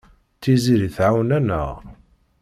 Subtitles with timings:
[0.41, 1.69] Tiziri tɛawen-aneɣ.